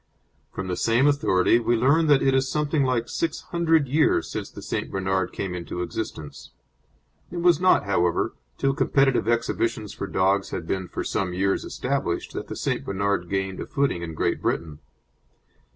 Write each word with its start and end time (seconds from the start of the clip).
From 0.51 0.67
the 0.67 0.75
same 0.75 1.05
authority 1.05 1.59
we 1.59 1.75
learn 1.75 2.07
that 2.07 2.23
it 2.23 2.33
is 2.33 2.49
something 2.49 2.83
like 2.83 3.07
six 3.07 3.41
hundred 3.41 3.87
years 3.87 4.31
since 4.31 4.49
the 4.49 4.63
St. 4.63 4.89
Bernard 4.89 5.31
came 5.31 5.53
into 5.53 5.83
existence. 5.83 6.53
It 7.29 7.37
was 7.41 7.59
not, 7.61 7.83
however, 7.83 8.33
till 8.57 8.73
competitive 8.73 9.27
exhibitions 9.27 9.93
for 9.93 10.07
dogs 10.07 10.49
had 10.49 10.65
been 10.65 10.87
for 10.87 11.03
some 11.03 11.33
years 11.35 11.63
established 11.63 12.33
that 12.33 12.47
the 12.47 12.55
St. 12.55 12.83
Bernard 12.83 13.29
gained 13.29 13.59
a 13.59 13.67
footing 13.67 14.01
in 14.01 14.15
Great 14.15 14.41
Britain. 14.41 14.79